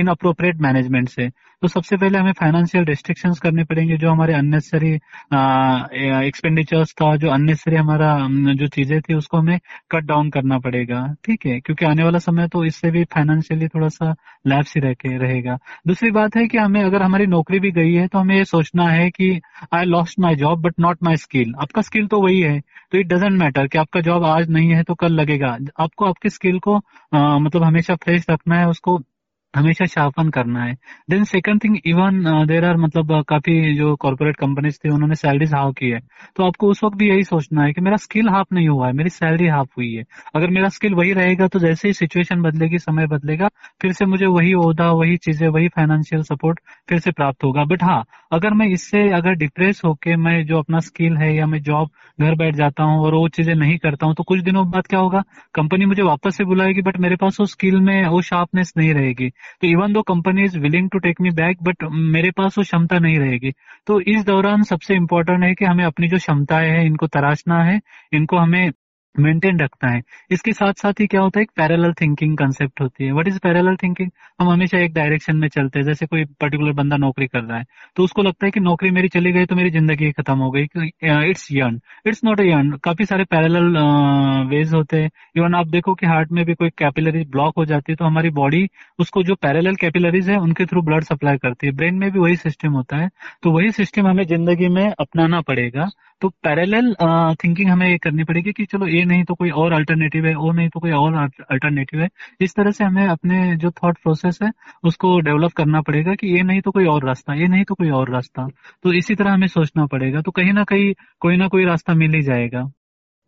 इन 0.00 0.08
अप्रोप्रिएट 0.10 0.60
मैनेजमेंट 0.60 1.08
से। 1.08 1.28
तो 1.62 1.68
सबसे 1.68 1.96
पहले 1.96 2.18
हमें 2.18 2.32
फाइनेंशियल 2.38 2.84
रिस्ट्रिक्शंस 2.84 3.38
करने 3.40 3.64
पड़ेंगे 3.64 3.96
जो 3.96 4.10
हमारे 4.10 4.32
अननेसेसरी 4.34 4.92
एक्सपेंडिचर्स 6.28 6.92
था, 6.92 7.14
जो 7.16 7.28
अननेसेसरी 7.30 7.76
हमारा, 7.76 8.16
जो 8.54 8.66
चीज़ें 8.68 9.00
थी, 9.00 9.14
उसको 9.14 9.38
हमें 9.38 9.58
कट 9.90 10.04
डाउन 10.04 10.30
करना 10.30 10.58
पड़ेगा। 10.58 11.06
ठीक 11.24 11.46
है? 11.46 11.58
क्योंकि 11.60 11.84
आने 11.86 12.02
वाला 12.02 12.11
समय 12.18 12.48
तो 12.48 12.64
इससे 12.64 12.90
भी 12.90 13.04
फाइनेंशियली 13.04 13.68
थोड़ा 13.68 13.88
सा 13.88 14.14
लैप्स 14.46 14.74
ही 14.76 14.80
रह 14.80 14.92
के 14.92 15.16
रहेगा। 15.18 15.58
दूसरी 15.86 16.10
बात 16.10 16.36
है 16.36 16.46
कि 16.46 16.58
हमें 16.58 16.82
अगर 16.82 17.02
हमारी 17.02 17.26
नौकरी 17.26 17.58
भी 17.60 17.70
गई 17.72 17.92
है 17.94 18.06
तो 18.08 18.18
हमें 18.18 18.36
ये 18.36 18.44
सोचना 18.44 18.88
है 18.88 19.10
कि 19.10 19.30
I 19.74 19.84
lost 19.84 20.18
my 20.20 20.36
job 20.36 20.60
but 20.62 20.74
not 20.80 20.98
my 21.02 21.16
skill 21.16 21.54
आपका 21.60 21.82
स्किल 21.82 22.06
तो 22.06 22.20
वही 22.20 22.40
है 22.40 22.60
तो 22.92 22.98
इट 22.98 23.06
डजेंट 23.06 23.38
मैटर 23.40 23.66
कि 23.66 23.78
आपका 23.78 24.00
जॉब 24.00 24.24
आज 24.24 24.50
नहीं 24.50 24.70
है 24.70 24.82
तो 24.82 24.94
कल 24.94 25.12
लगेगा। 25.12 25.56
आपको 25.80 26.04
आपके 26.04 26.28
स्किल 26.28 26.58
को 26.58 26.76
आ, 27.14 27.38
मतलब 27.38 27.62
हमेशा 27.62 27.94
फ्रेश 27.94 28.26
रखना 28.30 28.58
है 28.58 28.68
उसको 28.68 29.00
हमेशा 29.54 29.84
शार्पन 29.86 30.28
करना 30.30 30.62
है। 30.64 30.74
Then 31.10 31.24
second 31.24 31.62
thing 31.64 31.76
even 31.86 32.22
there 32.46 32.64
are 32.64 32.76
मतलब 32.76 33.12
uh, 33.12 33.24
काफ़ी 33.28 33.74
जो 33.76 33.94
कॉर्पोरेट 33.96 34.36
कंपनीज़ 34.36 34.78
थी 34.84 34.90
उन्होंने 34.90 35.14
सैलरीज 35.14 35.52
हाफ़ 35.54 35.72
की 35.74 35.88
है। 35.90 36.00
तो 36.36 36.44
आपको 36.44 36.68
उस 36.70 36.82
वक्त 36.84 36.96
भी 36.96 37.08
यही 37.08 37.24
सोचना 37.24 37.64
है 37.64 37.72
कि 37.72 37.80
मेरा 37.80 37.96
स्किल 37.96 38.28
हाफ़ 38.28 38.54
नहीं 38.54 38.68
हुआ 38.68 38.86
है 38.86 38.92
मेरी 38.92 39.10
सैलरी 39.10 39.46
हाफ़ 39.48 39.68
हुई 39.78 39.92
है। 39.94 40.04
अगर 40.34 40.50
मेरा 40.50 40.68
स्किल 40.68 40.94
वही 40.94 41.12
रहेगा 41.12 41.48
तो 41.48 41.58
जैसे 41.58 41.88
ही 41.88 41.94
सिचुएशन 41.94 42.42
बदलेगी 42.42 42.78
समय 42.78 43.06
बदलेगा 43.06 43.48
फिर 43.82 43.92
से 43.92 44.06
मुझे 44.06 44.26
वही 44.28 44.54
ओहदा 44.54 44.90
वही 44.92 45.16
चीज़ें 45.18 45.46
वही 45.48 45.68
फाइनेंशियल 45.68 46.22
सपोर्ट 46.22 46.60
फिर 46.88 46.98
से 46.98 47.10
प्राप्त 47.12 47.44
होगा। 47.44 47.64
बट 47.64 47.82
हाँ 47.82 48.02
अगर 48.32 48.54
मैं 48.54 48.66
इससे 48.68 49.08
अगर 49.12 49.34
डिप्रेस 49.36 49.80
होके 49.84 50.16
मैं 50.16 50.44
जो 50.46 50.58
अपना 50.58 50.80
स्किल 50.80 51.16
है 51.16 51.34
या 51.36 51.46
मैं 51.46 51.62
जॉब 51.62 51.90
घर 52.18 52.34
बैठ 52.34 52.54
जाता 52.56 52.82
हूँ 52.82 53.00
और 53.00 53.14
वो 53.14 53.28
चीज़ें 53.28 53.54
नहीं 53.54 53.76
करता 53.78 54.06
हूँ 54.06 54.14
तो 54.14 54.22
कुछ 54.22 54.40
दिनों 54.40 54.70
बाद 54.70 54.86
क्या 54.86 55.00
होगा? 55.00 55.22
कंपनी 55.54 55.84
मुझे 55.86 56.02
वापस 56.02 56.36
से 56.36 56.44
बुलाएगी 56.44 56.82
बट 56.82 56.96
मेरे 56.98 57.16
पास 57.16 57.36
वो 57.40 57.46
स्किल 57.46 57.80
में 57.80 58.06
वो 58.06 58.20
शार्पनेस 58.22 58.72
नहीं 58.76 58.92
रहेगी। 58.94 59.30
तो 59.60 59.66
even 59.66 59.92
though 59.92 60.02
company 60.02 60.44
is 60.44 60.58
willing 60.58 60.90
to 60.90 60.98
take 60.98 61.20
me 61.20 61.30
back 61.30 61.62
but 61.62 61.84
मेरे 61.92 62.30
पास 62.30 62.58
वो 62.58 62.64
क्षमता 62.64 62.98
नहीं 62.98 63.18
रहेगी। 63.18 63.52
तो 63.86 64.00
इस 64.00 64.24
दौरान 64.24 64.62
सबसे 64.62 64.94
इम्पोर्टेंट 64.94 65.44
है 65.44 65.54
कि 65.54 65.64
हमें 65.64 65.84
अपनी 65.84 66.08
जो 66.08 66.16
क्षमताएँ 66.16 66.70
हैं, 66.70 66.84
इनको 66.84 67.06
तराशना 67.06 67.62
है, 67.64 67.80
इनको 68.12 68.36
हमें 68.36 68.70
मेंटेन 69.16 69.58
रखना 69.60 69.90
है। 69.90 70.00
इसके 70.30 70.52
साथ 70.52 70.72
साथ 70.74 71.00
ही 71.00 71.06
क्या 71.06 71.20
होता 71.20 71.38
है, 71.38 71.42
एक 71.42 71.50
पैरेलल 71.56 71.92
थिंकिंग 71.92 72.36
कंसेप्ट 72.38 72.80
होती 72.80 73.04
है। 73.04 73.12
व्हाट 73.12 73.28
इज़ 73.28 73.38
पैरेलल 73.42 73.76
थिंकिंग 73.76 74.10
हम 74.40 74.48
हमेशा 74.50 74.78
एक 74.78 74.92
डायरेक्शन 74.94 75.36
में 75.36 75.48
चलते 75.48 75.78
हैं। 75.78 75.86
जैसे 75.86 76.06
कोई 76.06 76.24
पर्टिकुलर 76.40 76.72
बंदा 76.74 76.96
नौकरी 76.96 77.26
कर 77.26 77.42
रहा 77.42 77.58
है 77.58 77.64
तो 77.96 78.04
उसको 78.04 78.22
लगता 78.22 78.46
है 78.46 78.50
कि 78.50 78.60
नौकरी 78.60 78.90
मेरी 78.90 79.08
चली 79.08 79.32
गई 79.32 79.46
तो 79.46 79.56
मेरी 79.56 79.70
ज़िंदगी 79.70 80.10
खत्म 80.12 80.36
हो 80.38 80.50
गई। 80.50 80.62
It's 80.62 81.46
yarn 81.52 81.80
it's 82.06 82.24
not 82.24 82.40
a 82.40 82.44
yarn 82.44 82.70
काफ़ी 82.84 83.04
सारे 83.04 83.24
पैरेलल 83.26 83.76
वेज 84.50 84.72
होते 84.74 85.02
हैं। 85.02 85.10
इवन 85.36 85.54
आप 85.54 85.66
देखो 85.68 85.94
कि 85.94 86.06
हार्ट 86.06 86.32
में 86.32 86.44
भी 86.44 86.54
कोई 86.54 86.70
कैपिलरीज 86.78 87.26
ब्लॉक 87.30 87.56
हो 87.58 87.64
जाती 87.64 87.92
है 87.92 87.96
तो 87.96 88.04
हमारी 88.04 88.30
बॉडी 88.32 88.66
उसको 88.98 89.22
जो 89.22 89.34
पैरेलल 89.36 89.76
कैपिलरीज 89.76 90.28
है, 90.30 90.36
उनके 90.38 90.64
थ्रू 90.66 90.82
ब्लड 90.82 91.04
सप्लाई 91.04 91.36
करती 91.38 91.66
है। 91.66 91.72
ब्रेन 91.72 91.94
में 91.94 92.10
भी 92.10 92.18
वही 92.18 92.36
सिस्टम 92.38 92.72
होता 92.72 92.96
है। 92.96 93.08
तो 93.42 93.50
वही 93.50 93.70
सिस्टम 93.72 94.06
हमें 94.06 94.24
ज़िंदगी 94.26 94.68
में 94.70 94.86
अपनाना 94.90 95.40
पड़ेगा। 95.42 95.88
तो 96.22 96.28
पैरेलल 96.44 96.92
थिंकिंग 97.36 97.70
हमें 97.70 97.88
ये 97.88 97.96
करनी 97.98 98.24
पड़ेगी 98.24 98.52
कि 98.52 98.64
चलो 98.66 98.86
नहीं 99.04 99.24
तो 99.24 99.34
कोई 99.34 99.50
और 99.50 99.72
अल्टरनेटिव 99.72 100.26
है 100.26 100.34
और 100.34 100.54
नहीं 100.54 100.68
तो 100.68 100.80
कोई 100.80 100.90
और 100.90 101.14
अल्टरनेटिव 101.50 102.00
है। 102.00 102.08
इस 102.40 102.54
तरह 102.54 102.70
से 102.70 102.84
हमें 102.84 103.06
अपने 103.06 103.56
जो 103.56 103.70
थॉट 103.70 103.98
प्रोसेस 104.02 104.38
है, 104.42 104.50
उसको 104.84 105.18
डेवलप 105.20 105.52
करना 105.52 105.80
पड़ेगा 105.80 106.14
कि 106.14 106.36
ये 106.36 106.42
नहीं 106.42 106.60
तो 106.60 106.70
कोई 106.70 106.86
और 106.86 107.06
रास्ता, 107.06 107.34
ये 107.34 107.48
नहीं 107.48 107.64
तो 107.64 107.74
कोई 107.74 107.90
और 107.90 108.10
रास्ता। 108.10 108.46
तो 108.82 108.92
इसी 108.92 109.14
तरह 109.14 109.32
हमें 109.32 109.46
सोचना 109.46 109.86
पड़ेगा 109.86 110.20
तो 110.20 110.30
कहीं 110.30 110.52
ना 110.52 110.64
कहीं 110.64 110.92
कोई 111.20 111.36
ना 111.36 111.48
कोई 111.48 111.64
रास्ता 111.64 111.94
मिल 111.94 112.14
ही 112.14 112.22
जाएगा। 112.22 112.70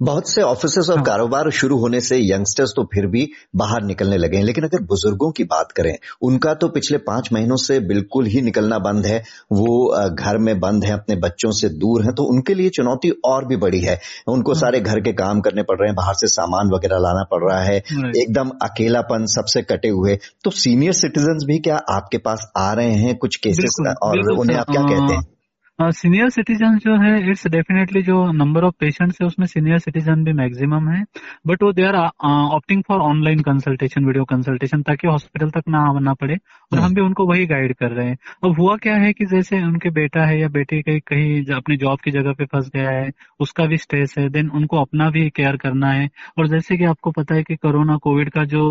बहुत 0.01 0.29
से 0.29 0.43
ऑफ़िस 0.43 0.89
और 0.91 0.97
हाँ। 0.97 1.05
कारोबार 1.05 1.51
शुरू 1.51 1.77
होने 1.79 2.01
से 2.01 2.17
यंगस्टर्स 2.19 2.73
तो 2.77 2.83
फिर 2.85 3.07
भी 3.07 3.29
बाहर 3.57 3.83
निकलने 3.83 4.17
लगे 4.17 4.37
हैं। 4.37 4.45
लेकिन 4.45 4.65
अगर 4.65 4.83
बुज़ुर्गों 4.83 5.31
की 5.31 5.45
बात 5.45 5.73
करें 5.73 5.95
उनका 6.23 6.55
तो 6.55 6.69
पिछले 6.69 6.99
पाँच 6.99 7.29
महीनों 7.33 7.57
से 7.57 7.79
बिल्कुल 7.81 8.27
ही 8.27 8.43
निकलना 8.43 8.79
बंद 8.79 9.07
है। 9.07 9.19
वो 9.53 10.09
घर 10.11 10.39
में 10.39 10.59
बंद 10.61 10.85
है 10.85 10.93
अपने 10.93 11.17
बच्चों 11.17 11.51
से 11.51 11.69
दूर 11.69 12.03
हैं 12.05 12.15
तो 12.15 12.25
उनके 12.25 12.55
लिए 12.55 12.71
चुनौती 12.71 13.11
और 13.25 13.47
भी 13.47 13.57
बड़ी 13.57 13.81
है। 13.81 13.99
उनको 14.29 14.53
हाँ। 14.53 14.61
सारे 14.61 14.81
घर 14.81 15.01
के 15.01 15.13
काम 15.13 15.41
करने 15.41 15.63
पड़ 15.63 15.79
रहे 15.79 15.89
हैं 15.89 15.97
बाहर 15.97 16.15
से 16.15 16.27
सामान 16.27 16.75
वगैरह 16.75 16.99
लाना 16.99 17.25
पड़ 17.31 17.43
रहा 17.45 17.63
है। 17.63 17.77
एकदम 17.77 18.51
अकेलापन 18.63 19.27
सबसे 19.27 19.63
कटे 19.63 19.89
हुए। 19.89 20.19
तो 20.45 20.51
सीनियर 20.51 20.93
सिटीजन 20.93 21.47
भी 21.47 21.59
क्या 21.59 21.77
आपके 21.91 22.19
पास 22.19 22.51
आ 22.57 22.73
रहे 22.73 22.95
हैं 22.97 23.17
कुछ 23.17 23.37
केसेस 23.37 23.77
और 24.03 24.33
उन्हें 24.33 24.57
आप 24.57 24.71
क्या 24.71 24.83
कहते 24.83 25.15
हैं? 25.15 25.23
सीनियर 25.79 26.29
सिटीजन 26.31 26.77
जो 26.79 26.95
है 27.03 27.31
इट्स 27.31 27.47
डेफिनेटली 27.51 28.01
जो 28.03 28.17
नंबर 28.33 28.65
ऑफ़ 28.65 28.75
पेशेंट्स 28.81 29.17
है 29.21 29.27
उसमें 29.27 29.47
सीनियर 29.47 29.79
सिटीजन 29.79 30.23
भी 30.25 30.33
मैक्सिमम 30.33 30.89
है। 30.89 31.03
बट 31.47 31.63
वो 31.63 31.73
they 31.73 31.85
are 31.85 31.95
opting 31.95 32.83
for 32.89 33.01
online 33.03 33.41
consultation 33.43 34.05
video 34.07 34.25
consultation 34.25 34.83
ताकि 34.83 35.09
हॉस्पिटल 35.09 35.51
तक 35.51 35.63
ना 35.69 35.79
आना 35.89 36.15
पड़े। 36.15 36.35
और 36.73 36.79
हम 36.79 36.95
भी 36.95 37.01
उनको 37.01 37.27
वही 37.27 37.47
गाइड 37.47 37.75
कर 37.75 37.91
रहे 37.91 38.07
हैं। 38.09 38.17
अब 38.45 38.55
हुआ 38.59 38.77
क्या 38.77 38.95
है 38.97 39.13
कि 39.13 39.25
जैसे 39.27 39.63
उनके 39.63 39.91
बेटा 39.91 40.25
है 40.27 40.39
या 40.41 40.49
बेटी 40.49 40.81
कहीं 40.83 41.01
कहीं 41.09 41.45
अपनी 41.57 41.77
जॉब 41.77 41.99
की 42.05 42.11
जगह 42.11 42.33
पे 42.33 42.45
फंस 42.45 42.71
गया 42.75 42.91
है 42.91 43.11
उसका 43.41 43.67
भी 43.67 43.77
स्ट्रेस 43.77 44.15
है 44.19 44.29
देन 44.29 44.51
उनको 44.55 44.81
अपना 44.81 45.11
भी 45.11 45.29
केयर 45.31 45.57
करना 45.57 45.91
है। 45.91 46.09
और 46.39 46.49
जैसे 46.49 46.77
कि 46.77 46.85
आपको 46.85 47.11
पता 47.11 47.35
है 47.35 47.43
कि 47.43 47.57
कोरोना 47.57 47.97
कोविड 47.97 48.31
का 48.31 48.45
जो 48.45 48.63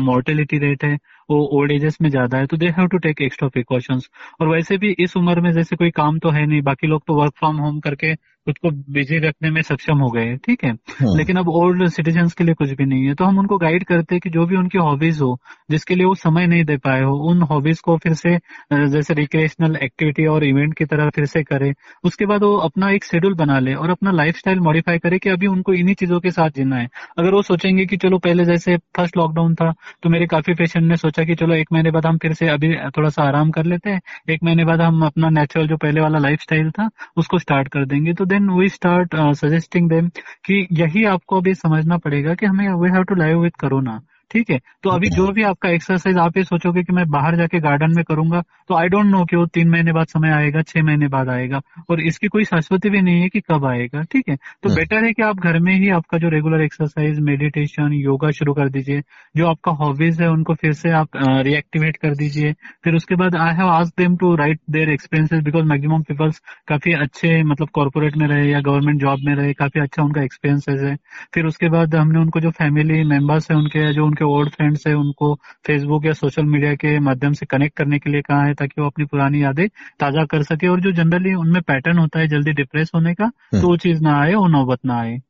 मोर्टेलिटी 0.00 0.58
रेट 0.58 0.84
है 0.84 0.96
वो 1.30 1.44
ओल्ड 1.52 1.72
एजेस 1.72 1.98
में 2.02 2.08
ज़्यादा 2.10 2.38
है 2.38 2.46
तो 2.46 2.56
they 2.56 2.68
have 2.68 2.86
to 2.86 2.98
take 2.98 3.20
extra 3.22 3.48
precautions 3.48 4.08
और 4.40 4.48
वैसे 4.48 4.78
भी 4.78 4.90
इस 4.98 5.16
उम्र 5.16 5.40
में 5.40 5.52
जैसे 5.52 5.76
कोई 5.76 5.90
काम 5.90 6.18
तो 6.18 6.30
है 6.30 6.46
नहीं, 6.46 6.62
बाकी 6.62 6.86
लोग 6.86 7.02
तो 7.06 7.14
वर्क 7.14 7.34
फ्रॉम 7.38 7.56
होम 7.56 7.80
करके 7.80 8.14
खुद 8.46 8.58
को 8.58 8.70
बिज़ी 8.92 9.18
रखने 9.18 9.50
में 9.50 9.60
सक्षम 9.62 9.98
हो 9.98 10.10
गए 10.10 10.36
ठीक 10.46 10.64
है? 10.64 10.70
हाँ। 10.70 11.16
लेकिन 11.16 11.36
अब 11.36 11.48
ओल्ड 11.50 11.86
सिटीजन 11.88 12.28
के 12.38 12.44
लिए 12.44 12.54
कुछ 12.54 12.70
भी 12.70 12.84
नहीं 12.84 13.06
है। 13.06 13.14
तो 13.14 13.24
हम 13.24 13.38
उनको 13.38 13.56
गाइड 13.58 13.84
करते 13.84 14.14
हैं 14.14 14.20
कि 14.20 14.30
जो 14.30 14.46
भी 14.46 14.56
उनकी 14.56 14.78
हॉबीज 14.78 15.20
हो 15.20 15.36
जिसके 15.70 15.94
लिए 15.94 16.06
वो 16.06 16.14
समय 16.14 16.46
नहीं 16.46 16.64
दे 16.64 16.76
पाए 16.78 17.02
हो 17.02 17.14
उन 17.30 17.42
हॉबीज 17.50 17.80
को 17.80 17.96
फिर 17.98 18.14
से 18.14 18.36
जैसे 18.72 19.14
रिक्रिएशनल 19.14 19.76
एक्टिविटी 19.82 20.26
और 20.26 20.44
इवेंट 20.44 20.74
की 20.78 20.84
तरह 20.84 21.10
फिर 21.10 21.26
से 21.26 21.42
करे। 21.42 21.72
उसके 22.04 22.26
बाद 22.26 22.42
वो 22.42 22.56
अपना 22.60 22.90
एक 22.90 23.04
शेड्यूल 23.04 23.34
बना 23.34 23.58
ले 23.58 23.74
और 23.74 23.90
अपना 23.90 24.10
लाइफ 24.12 24.36
स्टाइल 24.36 24.60
मॉडिफाई 24.60 24.98
करे 24.98 25.18
कि 25.18 25.30
अभी 25.30 25.46
उनको 25.46 25.74
इन्हीं 25.74 25.94
चीज़ों 25.94 26.20
के 26.20 26.30
साथ 26.30 26.50
जीना 26.50 26.76
है। 26.76 26.88
अगर 27.18 27.34
वो 27.34 27.42
सोचेंगे 27.42 27.86
कि 27.86 27.96
चलो 27.98 28.18
पहले 28.18 28.44
जैसे 28.44 28.76
फ़र्स्ट 28.96 29.16
लॉकडाउन 29.16 29.54
था 29.54 29.72
तो 30.02 30.10
मेरे 30.10 30.26
काफ़ी 30.26 30.54
पेशेंट 30.54 30.84
ने 30.86 30.96
सोचा 30.96 31.24
कि 31.24 31.34
चलो 31.34 31.54
एक 31.54 31.72
महीने 31.72 31.90
बाद 31.90 32.06
हम 32.06 32.18
फिर 32.18 32.32
से 32.34 32.48
अभी 32.48 32.74
थोड़ा 32.88 33.08
सा 33.10 33.22
आराम 33.22 33.50
कर 33.50 33.64
लेते 33.66 33.90
हैं 33.90 34.00
एक 34.30 34.42
महीने 34.44 34.64
बाद 34.64 34.80
हम 34.80 35.04
अपना 35.06 35.30
नेचुरल 35.30 35.68
जो 35.68 35.76
पहले 35.76 36.00
वाला 36.00 36.18
लाइफ 36.18 36.44
था 36.52 36.88
उसको 37.16 37.38
स्टार्ट 37.38 37.68
कर 37.68 37.84
देंगे। 37.86 38.12
तो 38.14 38.24
then 38.32 38.50
we 38.50 38.68
start 38.68 39.16
suggesting 39.36 39.88
them 39.88 40.08
कि 40.46 40.66
यही 40.72 41.04
आपको 41.08 41.40
अभी 41.40 41.54
समझना 41.54 41.98
पड़ेगा 41.98 42.34
कि 42.34 42.46
हमें 42.46 42.68
we 42.80 42.90
have 42.90 43.02
to 43.02 43.14
live 43.14 43.40
with 43.40 43.56
corona 43.60 44.00
ठीक 44.32 44.50
है? 44.50 44.58
तो 44.84 44.90
अभी 44.90 45.08
जो 45.10 45.26
भी 45.32 45.42
आपका 45.42 45.68
एक्सरसाइज 45.68 46.16
आप 46.18 46.36
ये 46.36 46.44
सोचोगे 46.44 46.82
कि 46.82 46.92
मैं 46.92 47.08
बाहर 47.10 47.36
जाके 47.36 47.60
गार्डन 47.60 47.94
में 47.96 48.02
करूँगा 48.04 48.42
तो 48.68 48.74
आई 48.74 48.88
डोंट 48.88 49.06
नो 49.06 49.24
कि 49.24 49.36
वो 49.36 49.46
तीन 49.46 49.68
महीने 49.68 49.92
बाद 49.92 50.06
समय 50.06 50.30
आएगा 50.32 50.62
छह 50.62 50.82
महीने 50.82 51.08
बाद 51.08 51.28
आएगा 51.28 51.60
और 51.90 52.00
इसकी 52.00 52.28
कोई 52.28 52.44
शाश्वती 52.44 52.90
भी 52.90 53.00
नहीं 53.02 53.20
है 53.22 53.28
कि 53.28 53.40
कब 53.40 53.64
आएगा 53.66 54.02
ठीक 54.02 54.28
है? 54.28 54.36
तो 54.36 54.74
बेटर 54.74 54.96
हम्म। 54.96 55.06
है 55.06 55.12
कि 55.12 55.22
आप 55.22 55.40
घर 55.40 55.58
में 55.58 55.74
ही 55.74 55.88
आपका 55.90 56.18
जो 56.18 56.28
रेगुलर 56.28 56.60
एक्सरसाइज 56.60 57.18
मेडिटेशन 57.22 57.92
योगा 57.92 58.30
शुरू 58.30 58.54
कर 58.54 58.68
दीजिए 58.68 59.02
जो 59.36 59.46
आपका 59.46 59.72
हॉबीज 59.82 60.20
है 60.20 60.28
उनको 60.30 60.54
फिर 60.54 60.72
से 60.72 60.90
आप 60.92 61.08
रिएक्टिवेट 61.16 61.96
कर 61.96 62.14
दीजिए। 62.16 62.52
फिर 62.84 62.94
उसके 62.94 63.14
बाद 63.14 63.36
I 63.36 63.54
have 63.54 63.68
ask 63.68 63.94
them 63.98 64.16
to 64.16 64.34
write 64.36 64.60
their 64.70 64.90
experiences 64.90 65.42
because 65.42 65.64
maximum 65.64 66.02
peoples 66.02 66.40
काफ़ी 66.68 66.92
अच्छे 66.94 67.42
मतलब 67.42 67.68
कॉर्पोरेट 67.72 68.16
में 68.16 68.26
रहे 68.28 68.48
या 68.50 68.60
गवर्नमेंट 68.60 69.00
जॉब 69.00 69.20
में 69.24 69.34
रहे 69.34 69.52
काफ़ी 69.52 69.80
अच्छा 69.80 70.02
उनका 70.02 70.22
एक्सपीरियंसेस 70.22 70.80
है। 70.82 70.96
फिर 71.34 71.46
उसके 71.46 71.68
बाद 71.68 71.94
हमने 71.94 72.18
उनको 72.18 72.40
जो 72.40 72.50
फैमिली 72.52 73.02
मेंबर्स 73.08 73.50
है 73.50 73.56
उनके 73.56 73.92
जो 73.92 74.06
उनके 74.06 74.21
के 74.22 74.30
ओल्ड 74.30 74.50
फ्रेंड्स 74.50 74.86
है 74.86 74.94
उनको 74.94 75.34
फेसबुक 75.66 76.04
या 76.06 76.12
सोशल 76.14 76.44
मीडिया 76.46 76.74
के 76.76 76.98
माध्यम 77.00 77.32
से 77.32 77.46
कनेक्ट 77.46 77.76
करने 77.76 77.98
के 77.98 78.10
लिए 78.10 78.22
कहा 78.22 78.44
है 78.44 78.54
ताकि 78.54 78.80
वो 78.80 78.86
अपनी 78.86 79.04
पुरानी 79.04 79.42
यादें 79.42 79.66
ताज़ा 80.00 80.24
कर 80.24 80.42
सके 80.44 80.68
और 80.68 80.80
जो 80.80 80.92
जनरली 80.92 81.34
उनमें 81.34 81.62
पैटर्न 81.62 81.98
होता 81.98 82.18
है 82.18 82.28
जल्दी 82.28 82.52
डिप्रेस 82.52 82.90
होने 82.94 83.14
का 83.14 83.26
तो 83.26 83.60
वो 83.60 83.66
हम्म। 83.66 83.76
चीज़ 83.76 84.02
ना 84.02 84.18
आए 84.20 84.34
वो 84.34 84.46
नौबत 84.48 84.78
ना 84.86 85.00
आए। 85.00 85.20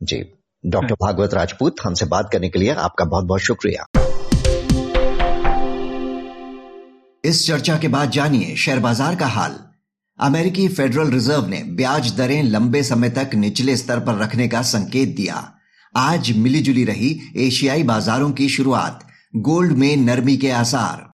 जी। 0.00 0.24
डॉक्टर 0.64 0.94
हाँ। 0.94 1.06
भागवत 1.06 1.34
राजपूत 1.34 1.76
हमसे 1.84 2.06
बात 2.06 2.28
करने 2.32 2.48
के 2.48 2.58
लिए 2.58 2.74
आपका 2.74 3.04
बहुत 3.04 3.24
बहुत 3.24 3.40
शुक्रिया। 3.40 3.86
इस 7.24 7.46
चर्चा 7.46 7.78
के 7.78 7.88
बाद 7.88 8.10
जानिए 8.10 8.56
शेयर 8.56 8.78
बाज़ार 8.80 9.16
का 9.16 9.26
हाल। 9.26 9.58
अमेरिकी 10.18 10.68
फेडरल 10.68 11.10
रिज़र्व 11.10 11.46
ने 11.46 11.62
ब्याज 11.76 12.16
दरें 12.16 12.42
लंबे 12.42 12.82
समय 12.82 13.10
तक 13.10 13.34
निचले 13.34 13.76
स्तर 13.76 14.00
पर 14.00 14.18
रखने 14.18 14.48
का 14.48 14.62
संकेत 14.62 15.16
दिया। 15.16 15.42
आज 15.98 16.32
मिलीजुली 16.36 16.84
रही 16.84 17.20
एशियाई 17.36 17.82
बाजारों 17.82 18.32
की 18.32 18.48
शुरुआत, 18.48 19.06
गोल्ड 19.36 19.72
में 19.72 19.96
नरमी 19.96 20.36
के 20.36 20.50
आसार। 20.50 21.12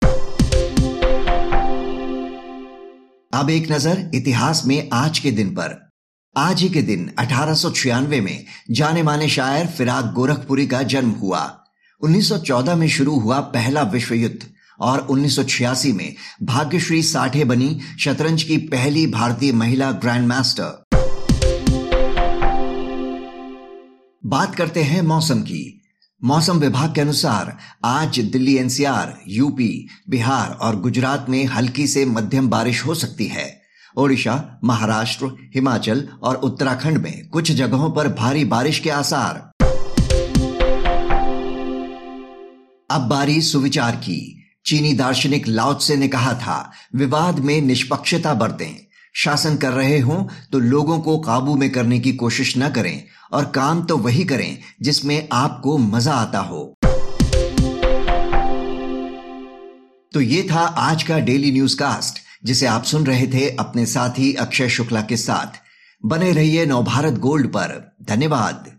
अब 3.35 3.51
एक 3.51 3.73
नज़र 3.73 4.11
इतिहास 4.15 4.63
में 4.67 4.89
आज 4.93 5.19
के 5.19 5.31
दिन 5.31 5.51
पर। 5.51 5.93
आज 6.37 6.63
ही 6.63 6.69
के 6.69 6.83
दिन 6.83 7.13
अठारह 7.19 8.21
में 8.21 8.45
जाने 8.71 9.03
माने 9.03 9.29
शायर 9.29 9.67
फिराक 9.67 10.05
गोरखपुरी 10.05 10.67
का 10.67 10.83
जन्म 10.83 11.11
हुआ। 11.11 11.65
1914 12.03 12.75
में 12.75 12.89
शुरू 12.89 13.19
हुआ 13.19 13.41
पहला 13.41 13.83
विश्व 13.83 14.15
युद्ध 14.15 14.47
और 14.81 15.07
1986 15.11 15.93
में 15.93 16.15
भाग्यश्री 16.43 17.03
साठे 17.03 17.45
बनी 17.45 17.81
शतरंज 17.99 18.43
की 18.43 18.57
पहली 18.57 19.07
भारतीय 19.07 19.53
महिला 19.53 19.93
ग्रैंड 19.93 20.27
मास्टर 20.27 20.88
बात 24.29 24.55
करते 24.55 24.83
हैं 24.83 25.03
मौसम 25.03 25.41
की। 25.41 25.83
मौसम 26.25 26.59
विभाग 26.59 26.95
के 26.95 27.01
अनुसार 27.01 27.59
आज 27.85 28.19
दिल्ली, 28.19 28.57
एनसीआर, 28.57 29.19
यूपी, 29.29 29.89
बिहार 30.11 30.51
और 30.51 30.81
गुजरात 30.81 31.27
में 31.29 31.45
हल्की 31.45 31.87
से 31.87 32.07
मध्यम 32.07 32.49
बारिश 32.49 32.87
हो 32.87 32.95
सकती 32.95 33.27
है। 33.27 33.61
ओडिशा, 33.97 34.61
महाराष्ट्र, 34.65 35.27
हिमाचल 35.55 36.09
और 36.23 36.37
उत्तराखंड 36.37 36.99
में 36.99 37.29
कुछ 37.29 37.53
जगहों 37.53 37.91
पर 37.91 38.09
भारी 38.09 38.45
बारिश 38.45 38.79
के 38.79 38.91
आसार। 38.91 39.65
अब 42.91 43.01
बारी 43.01 43.43
सुविचार 43.43 43.97
की। 43.97 44.45
चीनी 44.67 44.95
दार्शनिक 44.95 45.49
लाउत्से 45.49 45.97
ने 45.97 46.09
कहा 46.09 46.35
था, 46.35 46.73
विवाद 46.95 47.39
में 47.39 47.61
निष्पक्षता 47.61 48.35
बरतें। 48.35 48.88
शासन 49.19 49.57
कर 49.57 49.73
रहे 49.73 49.99
हों 49.99 50.23
तो 50.53 50.59
लोगों 50.59 50.99
को 51.01 51.19
काबू 51.19 51.55
में 51.55 51.71
करने 51.71 51.99
की 51.99 52.13
कोशिश 52.13 52.55
न 52.59 52.69
करें 52.71 53.05
और 53.33 53.45
काम 53.45 53.83
तो 53.83 53.97
वही 53.97 54.25
करें 54.25 54.59
जिसमें 54.83 55.29
आपको 55.33 55.79
मज़ा 55.79 56.13
आता 56.13 56.39
हो। 56.39 56.63
तो 60.13 60.21
ये 60.21 60.43
था 60.51 60.61
आज 60.61 61.03
का 61.03 61.19
डेली 61.19 61.53
न्यूज़ 61.53 61.77
कास्ट, 61.77 62.19
जिसे 62.45 62.67
आप 62.67 62.85
सुन 62.85 63.07
रहे 63.07 63.27
थे 63.27 63.49
अपने 63.51 63.87
साथी 63.87 64.33
अक्षय 64.35 64.69
शुक्ला 64.69 65.03
के 65.03 65.17
साथ। 65.17 65.61
बने 66.07 66.33
रहिए 66.33 66.67
नवभारत 66.67 67.19
गोल्ड 67.19 67.49
पर। 67.49 67.97
धन्यवाद। 68.03 68.78